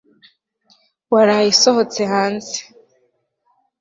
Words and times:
waraye 1.13 1.47
usohotse 1.55 2.01
hanze 2.13 2.55